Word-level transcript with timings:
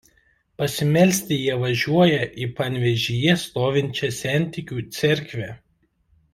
Pasimelsti 0.61 1.37
jie 1.41 1.57
važiuoja 1.65 2.17
į 2.45 2.49
Panevėžyje 2.61 3.37
stovinčią 3.45 4.13
sentikių 4.23 4.85
cerkvę. 5.01 5.55